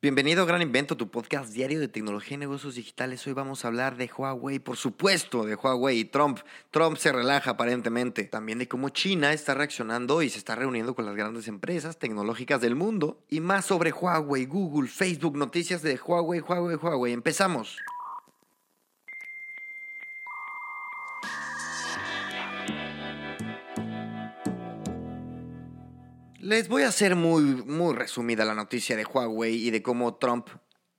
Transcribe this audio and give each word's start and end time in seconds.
Bienvenido 0.00 0.44
a 0.44 0.46
Gran 0.46 0.62
Invento, 0.62 0.96
tu 0.96 1.10
podcast 1.10 1.52
diario 1.52 1.80
de 1.80 1.88
tecnología 1.88 2.36
y 2.36 2.38
negocios 2.38 2.76
digitales. 2.76 3.26
Hoy 3.26 3.32
vamos 3.32 3.64
a 3.64 3.68
hablar 3.68 3.96
de 3.96 4.08
Huawei, 4.16 4.60
por 4.60 4.76
supuesto, 4.76 5.44
de 5.44 5.56
Huawei 5.56 5.98
y 5.98 6.04
Trump. 6.04 6.38
Trump 6.70 6.96
se 6.98 7.10
relaja 7.10 7.50
aparentemente. 7.50 8.22
También 8.22 8.60
de 8.60 8.68
cómo 8.68 8.90
China 8.90 9.32
está 9.32 9.54
reaccionando 9.54 10.22
y 10.22 10.30
se 10.30 10.38
está 10.38 10.54
reuniendo 10.54 10.94
con 10.94 11.04
las 11.04 11.16
grandes 11.16 11.48
empresas 11.48 11.98
tecnológicas 11.98 12.60
del 12.60 12.76
mundo. 12.76 13.18
Y 13.28 13.40
más 13.40 13.64
sobre 13.64 13.90
Huawei, 13.90 14.46
Google, 14.46 14.88
Facebook, 14.88 15.36
noticias 15.36 15.82
de 15.82 15.98
Huawei, 15.98 16.38
Huawei, 16.38 16.76
Huawei. 16.76 17.12
Empezamos. 17.12 17.76
Les 26.40 26.68
voy 26.68 26.84
a 26.84 26.88
hacer 26.88 27.16
muy, 27.16 27.42
muy 27.42 27.96
resumida 27.96 28.44
la 28.44 28.54
noticia 28.54 28.96
de 28.96 29.04
Huawei 29.04 29.56
y 29.56 29.72
de 29.72 29.82
cómo 29.82 30.14
Trump 30.14 30.46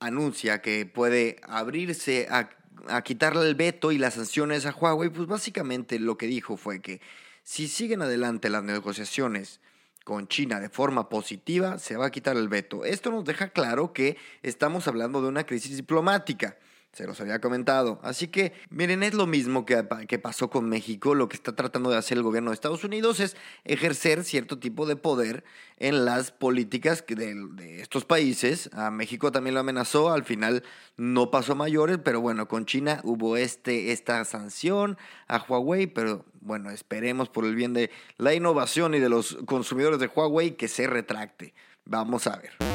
anuncia 0.01 0.61
que 0.61 0.85
puede 0.85 1.39
abrirse 1.43 2.27
a, 2.29 2.49
a, 2.89 3.01
quitarle 3.03 3.47
el 3.47 3.55
veto 3.55 3.93
y 3.93 3.97
las 3.97 4.15
sanciones 4.15 4.65
a 4.65 4.75
Huawei. 4.75 5.09
Pues 5.09 5.29
básicamente 5.29 5.97
lo 5.97 6.17
que 6.17 6.27
dijo 6.27 6.57
fue 6.57 6.81
que 6.81 6.99
si 7.41 7.69
siguen 7.69 8.01
adelante 8.01 8.49
las 8.49 8.63
negociaciones 8.63 9.61
con 10.03 10.27
China 10.27 10.59
de 10.59 10.67
forma 10.67 11.07
positiva, 11.07 11.79
se 11.79 11.95
va 11.95 12.07
a 12.07 12.11
quitar 12.11 12.35
el 12.35 12.49
veto. 12.49 12.83
Esto 12.83 13.09
nos 13.09 13.23
deja 13.23 13.47
claro 13.47 13.93
que 13.93 14.17
estamos 14.43 14.89
hablando 14.89 15.21
de 15.21 15.29
una 15.29 15.45
crisis 15.45 15.77
diplomática. 15.77 16.57
Se 16.99 17.07
los 17.07 17.21
había 17.21 17.39
comentado. 17.39 18.01
Así 18.03 18.27
que, 18.27 18.51
miren, 18.69 19.03
es 19.03 19.13
lo 19.13 19.25
mismo 19.25 19.65
que, 19.65 19.81
pasó 20.21 20.49
con 20.49 20.67
México. 20.67 21.15
Lo 21.15 21.29
que 21.29 21.37
está 21.37 21.55
tratando 21.55 21.89
de 21.89 21.95
hacer 21.95 22.17
el 22.17 22.25
gobierno 22.25 22.51
de 22.51 22.55
Estados 22.55 22.83
Unidos 22.83 23.21
es 23.21 23.37
ejercer 23.63 24.25
cierto 24.25 24.59
tipo 24.59 24.85
de 24.85 24.97
poder 24.97 25.45
en 25.77 26.03
las 26.03 26.31
políticas 26.31 27.05
de, 27.07 27.35
de 27.53 27.79
estos 27.79 28.03
países. 28.03 28.69
A 28.73 28.91
México 28.91 29.31
también 29.31 29.53
lo 29.53 29.61
amenazó. 29.61 30.11
Al 30.11 30.25
final 30.25 30.61
no 30.97 31.31
pasó 31.31 31.55
mayores, 31.55 31.99
pero 32.03 32.19
bueno, 32.19 32.49
con 32.49 32.65
China 32.65 32.99
hubo 33.05 33.37
este, 33.37 33.93
esta 33.93 34.25
sanción 34.25 34.97
a 35.29 35.37
Huawei. 35.37 35.87
Pero 35.87 36.25
bueno, 36.41 36.69
esperemos 36.69 37.29
por 37.29 37.45
el 37.45 37.55
bien 37.55 37.71
de 37.71 37.91
la 38.17 38.33
innovación 38.33 38.93
y 38.93 38.99
de 38.99 39.07
los 39.07 39.37
consumidores 39.45 40.01
de 40.01 40.07
Huawei 40.07 40.57
que 40.57 40.67
se 40.67 40.85
retracte. 40.85 41.53
Vamos 41.85 42.27
a 42.27 42.35
ver. 42.35 42.68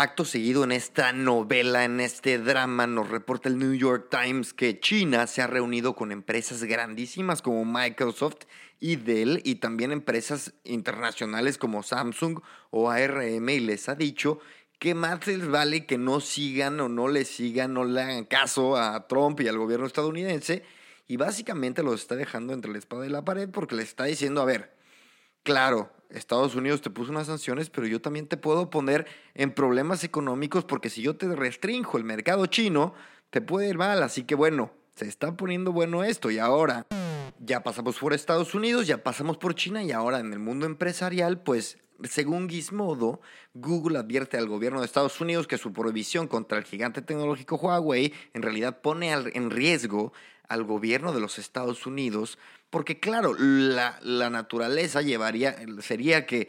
Acto 0.00 0.24
seguido 0.24 0.64
en 0.64 0.72
esta 0.72 1.12
novela, 1.12 1.84
en 1.84 2.00
este 2.00 2.38
drama, 2.38 2.86
nos 2.86 3.10
reporta 3.10 3.50
el 3.50 3.58
New 3.58 3.74
York 3.74 4.08
Times 4.10 4.54
que 4.54 4.80
China 4.80 5.26
se 5.26 5.42
ha 5.42 5.46
reunido 5.46 5.94
con 5.94 6.10
empresas 6.10 6.64
grandísimas 6.64 7.42
como 7.42 7.66
Microsoft 7.66 8.46
y 8.78 8.96
Dell 8.96 9.42
y 9.44 9.56
también 9.56 9.92
empresas 9.92 10.54
internacionales 10.64 11.58
como 11.58 11.82
Samsung 11.82 12.40
o 12.70 12.88
ARM 12.88 13.46
y 13.50 13.60
les 13.60 13.90
ha 13.90 13.94
dicho 13.94 14.38
que 14.78 14.94
más 14.94 15.26
les 15.26 15.46
vale 15.46 15.84
que 15.84 15.98
no 15.98 16.20
sigan 16.20 16.80
o 16.80 16.88
no 16.88 17.08
le 17.08 17.26
sigan, 17.26 17.74
no 17.74 17.84
le 17.84 18.00
hagan 18.00 18.24
caso 18.24 18.78
a 18.78 19.06
Trump 19.06 19.38
y 19.42 19.48
al 19.48 19.58
gobierno 19.58 19.84
estadounidense 19.84 20.64
y 21.08 21.18
básicamente 21.18 21.82
los 21.82 22.00
está 22.00 22.16
dejando 22.16 22.54
entre 22.54 22.72
la 22.72 22.78
espada 22.78 23.04
y 23.04 23.10
la 23.10 23.26
pared 23.26 23.50
porque 23.50 23.74
les 23.74 23.88
está 23.88 24.04
diciendo, 24.04 24.40
a 24.40 24.46
ver, 24.46 24.74
claro, 25.42 25.92
Estados 26.12 26.54
Unidos 26.54 26.80
te 26.80 26.90
puso 26.90 27.10
unas 27.10 27.26
sanciones, 27.26 27.70
pero 27.70 27.86
yo 27.86 28.00
también 28.00 28.26
te 28.26 28.36
puedo 28.36 28.70
poner 28.70 29.06
en 29.34 29.52
problemas 29.52 30.04
económicos 30.04 30.64
porque 30.64 30.90
si 30.90 31.02
yo 31.02 31.16
te 31.16 31.26
restrinjo 31.34 31.98
el 31.98 32.04
mercado 32.04 32.46
chino, 32.46 32.94
te 33.30 33.40
puede 33.40 33.68
ir 33.68 33.78
mal. 33.78 34.02
Así 34.02 34.24
que 34.24 34.34
bueno, 34.34 34.72
se 34.94 35.06
está 35.06 35.36
poniendo 35.36 35.72
bueno 35.72 36.04
esto 36.04 36.30
y 36.30 36.38
ahora 36.38 36.86
ya 37.38 37.62
pasamos 37.62 37.98
por 37.98 38.12
Estados 38.12 38.54
Unidos, 38.54 38.86
ya 38.86 39.02
pasamos 39.02 39.38
por 39.38 39.54
China 39.54 39.82
y 39.82 39.92
ahora 39.92 40.20
en 40.20 40.32
el 40.32 40.38
mundo 40.38 40.66
empresarial, 40.66 41.40
pues 41.40 41.78
según 42.04 42.48
Gizmodo, 42.48 43.20
Google 43.54 43.98
advierte 43.98 44.36
al 44.36 44.48
gobierno 44.48 44.80
de 44.80 44.86
Estados 44.86 45.20
Unidos 45.20 45.46
que 45.46 45.58
su 45.58 45.72
prohibición 45.72 46.28
contra 46.28 46.58
el 46.58 46.64
gigante 46.64 47.02
tecnológico 47.02 47.56
Huawei 47.56 48.12
en 48.32 48.42
realidad 48.42 48.80
pone 48.80 49.12
en 49.12 49.50
riesgo 49.50 50.12
al 50.50 50.64
gobierno 50.64 51.12
de 51.12 51.20
los 51.20 51.38
Estados 51.38 51.86
Unidos, 51.86 52.38
porque 52.68 53.00
claro, 53.00 53.34
la, 53.38 53.98
la 54.02 54.28
naturaleza 54.28 55.00
llevaría, 55.00 55.56
sería 55.80 56.26
que 56.26 56.48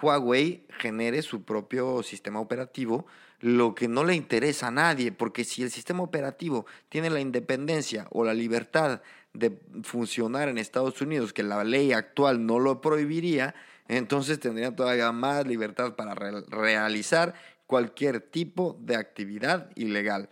Huawei 0.00 0.66
genere 0.78 1.22
su 1.22 1.44
propio 1.44 2.02
sistema 2.02 2.40
operativo, 2.40 3.06
lo 3.40 3.74
que 3.74 3.88
no 3.88 4.04
le 4.04 4.14
interesa 4.14 4.68
a 4.68 4.70
nadie, 4.70 5.12
porque 5.12 5.44
si 5.44 5.62
el 5.62 5.70
sistema 5.70 6.02
operativo 6.02 6.66
tiene 6.88 7.10
la 7.10 7.20
independencia 7.20 8.06
o 8.10 8.24
la 8.24 8.34
libertad 8.34 9.02
de 9.34 9.58
funcionar 9.82 10.48
en 10.48 10.58
Estados 10.58 11.00
Unidos, 11.00 11.32
que 11.32 11.42
la 11.42 11.62
ley 11.62 11.92
actual 11.92 12.46
no 12.46 12.58
lo 12.58 12.80
prohibiría, 12.80 13.54
entonces 13.88 14.40
tendría 14.40 14.74
todavía 14.74 15.12
más 15.12 15.46
libertad 15.46 15.94
para 15.94 16.14
realizar 16.14 17.34
cualquier 17.66 18.20
tipo 18.20 18.76
de 18.80 18.96
actividad 18.96 19.70
ilegal. 19.74 20.28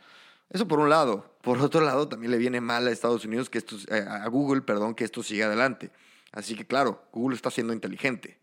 Eso 0.50 0.66
por 0.66 0.80
un 0.80 0.88
lado. 0.90 1.29
Por 1.42 1.60
otro 1.60 1.80
lado, 1.80 2.08
también 2.08 2.30
le 2.30 2.38
viene 2.38 2.60
mal 2.60 2.86
a 2.86 2.90
Estados 2.90 3.24
Unidos 3.24 3.48
que 3.48 3.58
esto, 3.58 3.76
eh, 3.88 4.04
a 4.08 4.28
Google, 4.28 4.62
perdón, 4.62 4.94
que 4.94 5.04
esto 5.04 5.22
siga 5.22 5.46
adelante. 5.46 5.90
Así 6.32 6.54
que 6.54 6.66
claro, 6.66 7.02
Google 7.12 7.36
está 7.36 7.50
siendo 7.50 7.72
inteligente. 7.72 8.38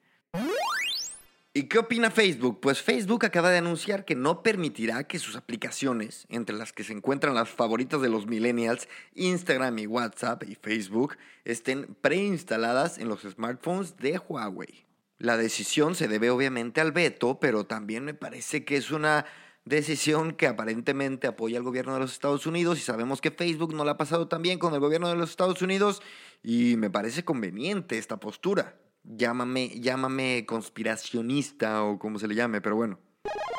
¿Y 1.58 1.64
qué 1.64 1.80
opina 1.80 2.12
Facebook? 2.12 2.60
Pues 2.62 2.84
Facebook 2.84 3.26
acaba 3.26 3.50
de 3.50 3.58
anunciar 3.58 4.06
que 4.06 4.14
no 4.14 4.44
permitirá 4.44 5.06
que 5.06 5.18
sus 5.18 5.36
aplicaciones, 5.36 6.28
entre 6.30 6.56
las 6.56 6.72
que 6.72 6.84
se 6.84 6.94
encuentran 6.94 7.34
las 7.34 7.50
favoritas 7.50 8.00
de 8.00 8.10
los 8.10 8.28
millennials, 8.28 8.88
Instagram 9.16 9.80
y 9.80 9.88
WhatsApp 9.88 10.44
y 10.44 10.54
Facebook, 10.54 11.18
estén 11.46 11.96
preinstaladas 12.00 13.00
en 13.00 13.10
los 13.10 13.22
smartphones 13.22 13.98
de 13.98 14.20
Huawei. 14.20 14.86
La 15.18 15.36
decisión 15.36 15.96
se 15.96 16.08
debe 16.08 16.30
obviamente 16.30 16.80
al 16.80 16.92
veto, 16.92 17.40
pero 17.40 17.66
también 17.66 18.06
me 18.06 18.14
parece 18.14 18.64
que 18.64 18.78
es 18.78 18.92
una 18.92 19.26
decisión 19.68 20.34
que 20.34 20.48
aparentemente 20.48 21.28
apoya 21.28 21.58
al 21.58 21.64
gobierno 21.64 21.94
de 21.94 22.00
los 22.00 22.14
Estados 22.14 22.46
Unidos 22.46 22.78
y 22.78 22.82
sabemos 22.82 23.22
que 23.22 23.32
Facebook 23.32 23.74
no 23.74 23.86
la 23.86 23.92
ha 23.92 23.98
pasado 23.98 24.28
tan 24.28 24.42
bien 24.42 24.60
con 24.60 24.74
el 24.74 24.80
gobierno 24.80 25.10
de 25.10 25.16
los 25.16 25.30
Estados 25.30 25.62
Unidos 25.62 26.02
y 26.44 26.76
me 26.78 26.90
parece 26.90 27.24
conveniente 27.24 27.98
esta 27.98 28.18
postura. 28.18 28.80
Llámame, 29.04 29.80
llámame 29.80 30.46
conspiracionista 30.46 31.84
o 31.84 32.00
como 32.00 32.20
se 32.20 32.28
le 32.28 32.36
llame, 32.36 32.62
pero 32.62 32.76
bueno. 32.76 33.00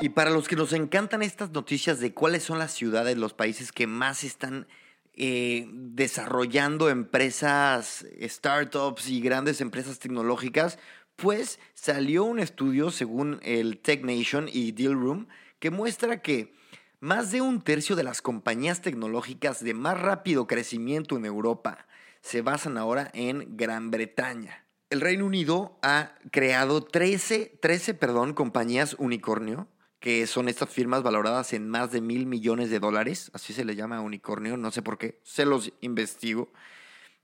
Y 0.00 0.10
para 0.10 0.30
los 0.30 0.48
que 0.48 0.56
nos 0.56 0.72
encantan 0.72 1.22
estas 1.22 1.50
noticias 1.50 2.00
de 2.00 2.14
cuáles 2.14 2.42
son 2.42 2.58
las 2.58 2.72
ciudades, 2.72 3.16
los 3.16 3.34
países 3.34 3.72
que 3.72 3.86
más 3.86 4.24
están 4.24 4.66
eh, 5.14 5.66
desarrollando 5.72 6.88
empresas, 6.88 8.06
startups 8.22 9.08
y 9.08 9.20
grandes 9.20 9.60
empresas 9.60 9.98
tecnológicas, 9.98 10.78
pues 11.18 11.58
salió 11.74 12.22
un 12.22 12.38
estudio 12.38 12.92
según 12.92 13.40
el 13.42 13.78
Tech 13.78 14.04
Nation 14.04 14.48
y 14.50 14.70
Deal 14.70 14.92
Room 14.92 15.26
que 15.58 15.70
muestra 15.70 16.22
que 16.22 16.54
más 17.00 17.32
de 17.32 17.40
un 17.40 17.60
tercio 17.60 17.96
de 17.96 18.04
las 18.04 18.22
compañías 18.22 18.82
tecnológicas 18.82 19.62
de 19.64 19.74
más 19.74 20.00
rápido 20.00 20.46
crecimiento 20.46 21.16
en 21.16 21.24
Europa 21.24 21.88
se 22.20 22.40
basan 22.40 22.78
ahora 22.78 23.10
en 23.14 23.56
Gran 23.56 23.90
Bretaña. 23.90 24.64
El 24.90 25.00
Reino 25.00 25.26
Unido 25.26 25.78
ha 25.82 26.14
creado 26.30 26.84
13, 26.84 27.58
13 27.60 27.94
perdón, 27.94 28.32
compañías 28.32 28.94
unicornio, 28.98 29.66
que 29.98 30.24
son 30.28 30.48
estas 30.48 30.70
firmas 30.70 31.02
valoradas 31.02 31.52
en 31.52 31.68
más 31.68 31.90
de 31.90 32.00
mil 32.00 32.26
millones 32.26 32.70
de 32.70 32.78
dólares, 32.78 33.32
así 33.34 33.52
se 33.52 33.64
le 33.64 33.74
llama 33.74 34.00
unicornio, 34.00 34.56
no 34.56 34.70
sé 34.70 34.82
por 34.82 34.98
qué, 34.98 35.20
se 35.24 35.44
los 35.44 35.72
investigo. 35.80 36.52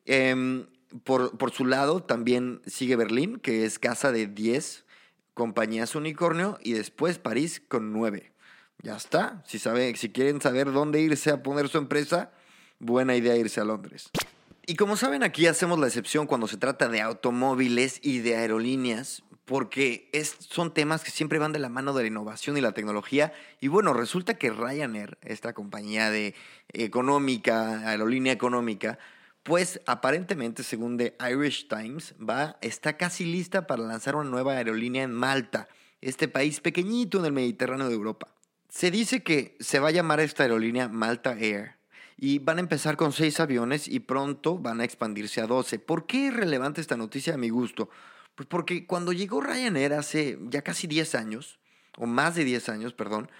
Em, 0.04 0.66
por, 1.02 1.36
por, 1.36 1.50
su 1.50 1.64
lado 1.64 2.02
también 2.02 2.62
sigue 2.66 2.96
Berlín, 2.96 3.38
que 3.38 3.64
es 3.64 3.78
casa 3.78 4.12
de 4.12 4.26
10 4.26 4.84
compañías 5.34 5.94
unicornio 5.94 6.58
y 6.62 6.72
después 6.72 7.18
París 7.18 7.60
con 7.66 7.92
nueve. 7.92 8.32
Ya 8.82 8.96
está. 8.96 9.42
Si, 9.46 9.58
si 9.58 10.10
quieren 10.10 10.40
saber 10.40 10.72
dónde 10.72 11.00
irse 11.00 11.30
a 11.30 11.42
poner 11.42 11.68
su 11.68 11.78
empresa, 11.78 12.32
buena 12.78 13.16
idea 13.16 13.36
irse 13.36 13.60
a 13.60 13.64
Londres. 13.64 14.10
Y 14.66 14.76
como 14.76 14.96
saben, 14.96 15.22
aquí 15.22 15.46
hacemos 15.46 15.78
la 15.78 15.86
excepción 15.86 16.26
cuando 16.26 16.48
se 16.48 16.56
trata 16.56 16.88
de 16.88 17.00
automóviles 17.02 17.98
y 18.02 18.20
de 18.20 18.36
aerolíneas, 18.36 19.22
porque 19.44 20.08
es, 20.12 20.36
son 20.38 20.72
temas 20.72 21.04
que 21.04 21.10
siempre 21.10 21.38
van 21.38 21.52
de 21.52 21.58
la 21.58 21.68
mano 21.68 21.92
de 21.92 22.02
la 22.02 22.08
innovación 22.08 22.56
y 22.56 22.62
la 22.62 22.72
tecnología. 22.72 23.32
Y 23.60 23.68
bueno, 23.68 23.92
resulta 23.92 24.34
que 24.34 24.50
Ryanair, 24.50 25.18
esta 25.22 25.52
compañía 25.52 26.10
de 26.10 26.34
económica, 26.72 27.88
aerolínea 27.88 28.32
económica, 28.32 28.98
pues 29.44 29.80
aparentemente, 29.86 30.62
según 30.62 30.96
The 30.96 31.16
Irish 31.30 31.68
Times, 31.68 32.14
va, 32.18 32.56
está 32.62 32.96
casi 32.96 33.26
lista 33.26 33.66
para 33.66 33.82
lanzar 33.82 34.16
una 34.16 34.28
nueva 34.28 34.54
aerolínea 34.54 35.04
en 35.04 35.12
Malta. 35.12 35.68
este 36.00 36.28
país 36.28 36.60
pequeñito 36.60 37.18
en 37.18 37.26
el 37.26 37.32
Mediterráneo 37.32 37.88
de 37.88 37.94
Europa. 37.94 38.28
Se 38.68 38.90
dice 38.90 39.22
que 39.22 39.56
se 39.60 39.78
va 39.78 39.88
a 39.88 39.92
llamar 39.92 40.20
esta 40.20 40.42
aerolínea 40.42 40.88
Malta 40.88 41.38
Air 41.38 41.76
y 42.16 42.40
van 42.40 42.58
a 42.58 42.60
empezar 42.60 42.96
con 42.96 43.12
seis 43.12 43.38
aviones 43.40 43.86
y 43.86 44.00
pronto 44.00 44.58
van 44.58 44.80
a 44.80 44.84
expandirse 44.84 45.40
a 45.40 45.46
12. 45.46 45.78
¿Por 45.78 46.06
qué 46.06 46.28
es 46.28 46.34
relevante 46.34 46.80
esta 46.80 46.96
noticia 46.96 47.34
a 47.34 47.38
mi 47.38 47.50
gusto? 47.50 47.90
Pues 48.34 48.46
porque 48.48 48.86
cuando 48.86 49.12
llegó 49.12 49.40
Ryanair 49.40 49.92
hace 49.94 50.38
ya 50.42 50.62
casi 50.62 50.86
10 50.86 51.14
años, 51.14 51.58
o 51.96 52.06
más 52.06 52.34
de 52.34 52.44
10 52.44 52.68
años, 52.70 52.94
perdón, 52.94 53.30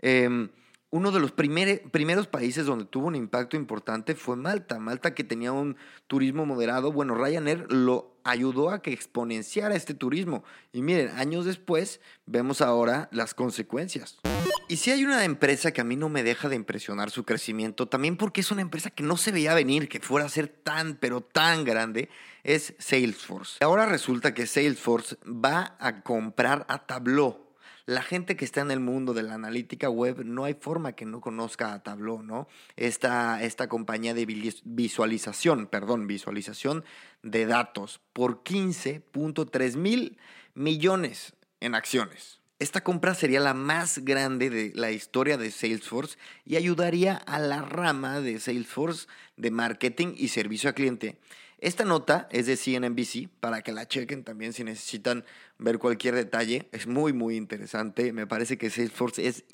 eh, 0.00 0.48
uno 0.94 1.10
de 1.10 1.18
los 1.18 1.32
primeros 1.32 2.28
países 2.28 2.66
donde 2.66 2.84
tuvo 2.84 3.08
un 3.08 3.16
impacto 3.16 3.56
importante 3.56 4.14
fue 4.14 4.36
Malta. 4.36 4.78
Malta 4.78 5.12
que 5.12 5.24
tenía 5.24 5.50
un 5.50 5.76
turismo 6.06 6.46
moderado. 6.46 6.92
Bueno, 6.92 7.16
Ryanair 7.16 7.66
lo 7.68 8.14
ayudó 8.22 8.70
a 8.70 8.80
que 8.80 8.92
exponenciara 8.92 9.74
este 9.74 9.94
turismo. 9.94 10.44
Y 10.72 10.82
miren, 10.82 11.08
años 11.16 11.46
después 11.46 12.00
vemos 12.26 12.60
ahora 12.60 13.08
las 13.10 13.34
consecuencias. 13.34 14.20
Y 14.68 14.76
si 14.76 14.92
hay 14.92 15.04
una 15.04 15.24
empresa 15.24 15.72
que 15.72 15.80
a 15.80 15.84
mí 15.84 15.96
no 15.96 16.08
me 16.08 16.22
deja 16.22 16.48
de 16.48 16.54
impresionar 16.54 17.10
su 17.10 17.24
crecimiento, 17.24 17.88
también 17.88 18.16
porque 18.16 18.42
es 18.42 18.52
una 18.52 18.62
empresa 18.62 18.90
que 18.90 19.02
no 19.02 19.16
se 19.16 19.32
veía 19.32 19.52
venir 19.52 19.88
que 19.88 19.98
fuera 19.98 20.26
a 20.26 20.28
ser 20.28 20.46
tan, 20.46 20.94
pero 20.94 21.22
tan 21.22 21.64
grande, 21.64 22.08
es 22.44 22.72
Salesforce. 22.78 23.64
Ahora 23.64 23.86
resulta 23.86 24.32
que 24.32 24.46
Salesforce 24.46 25.16
va 25.26 25.76
a 25.80 26.02
comprar 26.02 26.64
a 26.68 26.86
Tableau 26.86 27.43
la 27.86 28.02
gente 28.02 28.36
que 28.36 28.44
está 28.44 28.60
en 28.60 28.70
el 28.70 28.80
mundo 28.80 29.12
de 29.12 29.22
la 29.22 29.34
analítica 29.34 29.90
web, 29.90 30.24
no 30.24 30.44
hay 30.44 30.54
forma 30.54 30.92
que 30.92 31.04
no 31.04 31.20
conozca 31.20 31.72
a 31.72 31.82
Tableau, 31.82 32.22
¿no? 32.22 32.48
Esta, 32.76 33.42
esta 33.42 33.68
compañía 33.68 34.14
de 34.14 34.26
visualización, 34.64 35.66
perdón, 35.66 36.06
visualización 36.06 36.84
de 37.22 37.46
datos 37.46 38.00
por 38.12 38.42
15.3 38.42 39.76
mil 39.76 40.18
millones 40.54 41.34
en 41.60 41.74
acciones. 41.74 42.40
Esta 42.58 42.82
compra 42.82 43.14
sería 43.14 43.40
la 43.40 43.54
más 43.54 43.98
grande 44.04 44.48
de 44.48 44.72
la 44.74 44.90
historia 44.92 45.36
de 45.36 45.50
Salesforce 45.50 46.18
y 46.44 46.56
ayudaría 46.56 47.16
a 47.16 47.38
la 47.38 47.62
rama 47.62 48.20
de 48.20 48.38
Salesforce 48.40 49.06
de 49.36 49.50
marketing 49.50 50.14
y 50.16 50.28
servicio 50.28 50.68
al 50.68 50.74
cliente 50.74 51.18
esta 51.64 51.86
nota 51.86 52.28
es 52.30 52.44
de 52.44 52.58
CNBC 52.58 53.30
para 53.40 53.62
que 53.62 53.72
la 53.72 53.88
chequen 53.88 54.22
también 54.22 54.52
si 54.52 54.64
necesitan 54.64 55.24
ver 55.56 55.78
cualquier 55.78 56.14
detalle. 56.14 56.68
Es 56.72 56.86
muy, 56.86 57.14
muy 57.14 57.36
interesante. 57.36 58.12
Me 58.12 58.26
parece 58.26 58.58
que 58.58 58.68
Salesforce 58.68 59.26
es 59.26 59.44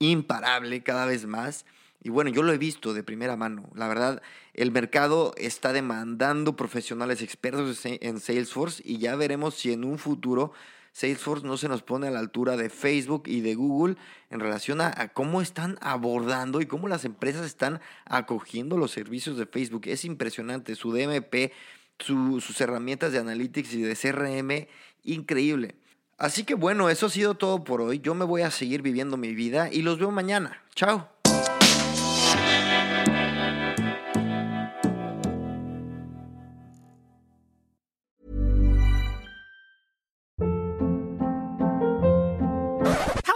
imparable 0.00 0.82
cada 0.82 1.06
vez 1.06 1.24
más. 1.26 1.66
Y 2.02 2.10
bueno, 2.10 2.30
yo 2.30 2.42
lo 2.42 2.52
he 2.52 2.58
visto 2.58 2.94
de 2.94 3.04
primera 3.04 3.36
mano. 3.36 3.70
La 3.76 3.86
verdad, 3.86 4.22
el 4.54 4.72
mercado 4.72 5.34
está 5.36 5.72
demandando 5.72 6.56
profesionales 6.56 7.22
expertos 7.22 7.80
en 7.84 8.18
Salesforce 8.18 8.82
y 8.84 8.98
ya 8.98 9.14
veremos 9.14 9.54
si 9.54 9.72
en 9.72 9.84
un 9.84 9.98
futuro 9.98 10.52
Salesforce 10.94 11.44
no 11.44 11.56
se 11.56 11.68
nos 11.68 11.82
pone 11.82 12.06
a 12.06 12.12
la 12.12 12.20
altura 12.20 12.56
de 12.56 12.70
Facebook 12.70 13.24
y 13.26 13.40
de 13.40 13.56
Google 13.56 13.96
en 14.30 14.38
relación 14.38 14.80
a, 14.80 15.08
cómo 15.08 15.42
están 15.42 15.76
abordando 15.80 16.60
y 16.60 16.66
cómo 16.66 16.86
las 16.86 17.04
empresas 17.04 17.44
están 17.44 17.80
acogiendo 18.04 18.78
los 18.78 18.92
servicios 18.92 19.36
de 19.36 19.44
Facebook. 19.44 19.82
Es 19.86 20.04
impresionante, 20.04 20.76
su 20.76 20.92
DMP, 20.92 21.52
sus 21.98 22.60
herramientas 22.60 23.10
de 23.10 23.18
analytics 23.18 23.74
y 23.74 23.82
de 23.82 23.96
CRM, 23.96 24.68
increíble. 25.02 25.74
Así 26.16 26.44
que 26.44 26.54
bueno, 26.54 26.88
eso 26.88 27.06
ha 27.06 27.10
sido 27.10 27.34
todo 27.34 27.64
por 27.64 27.80
hoy. 27.80 27.98
Yo 27.98 28.14
me 28.14 28.24
voy 28.24 28.42
a 28.42 28.52
seguir 28.52 28.80
viviendo 28.80 29.16
mi 29.16 29.34
vida 29.34 29.72
y 29.72 29.82
los 29.82 29.98
veo 29.98 30.12
mañana. 30.12 30.62
Chao. 30.76 31.13